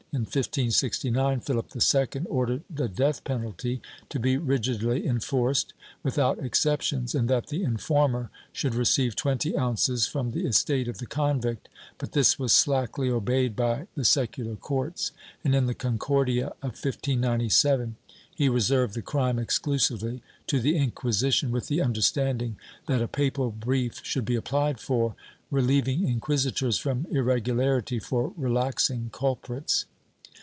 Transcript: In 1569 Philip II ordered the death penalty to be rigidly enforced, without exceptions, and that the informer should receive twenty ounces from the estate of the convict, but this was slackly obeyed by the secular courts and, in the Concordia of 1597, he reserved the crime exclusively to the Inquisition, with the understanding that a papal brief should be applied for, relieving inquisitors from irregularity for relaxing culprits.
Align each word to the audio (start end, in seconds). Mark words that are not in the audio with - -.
In 0.13 0.23
1569 0.23 1.39
Philip 1.39 1.67
II 1.73 2.21
ordered 2.25 2.63
the 2.69 2.89
death 2.89 3.23
penalty 3.23 3.81
to 4.09 4.19
be 4.19 4.35
rigidly 4.35 5.07
enforced, 5.07 5.73
without 6.03 6.37
exceptions, 6.39 7.15
and 7.15 7.29
that 7.29 7.47
the 7.47 7.63
informer 7.63 8.29
should 8.51 8.75
receive 8.75 9.15
twenty 9.15 9.57
ounces 9.57 10.07
from 10.07 10.31
the 10.31 10.45
estate 10.45 10.89
of 10.89 10.97
the 10.97 11.05
convict, 11.05 11.69
but 11.97 12.11
this 12.11 12.37
was 12.37 12.51
slackly 12.51 13.09
obeyed 13.09 13.55
by 13.55 13.87
the 13.95 14.03
secular 14.03 14.57
courts 14.57 15.13
and, 15.45 15.55
in 15.55 15.65
the 15.65 15.73
Concordia 15.73 16.47
of 16.61 16.73
1597, 16.83 17.95
he 18.35 18.49
reserved 18.49 18.95
the 18.95 19.01
crime 19.01 19.39
exclusively 19.39 20.21
to 20.45 20.59
the 20.59 20.75
Inquisition, 20.75 21.51
with 21.53 21.67
the 21.69 21.81
understanding 21.81 22.57
that 22.85 23.01
a 23.01 23.07
papal 23.07 23.49
brief 23.49 24.01
should 24.03 24.25
be 24.25 24.35
applied 24.35 24.81
for, 24.81 25.15
relieving 25.49 26.05
inquisitors 26.05 26.77
from 26.77 27.07
irregularity 27.11 27.97
for 27.97 28.33
relaxing 28.35 29.09
culprits. 29.13 29.85